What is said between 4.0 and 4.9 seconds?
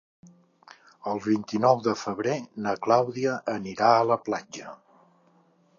la platja.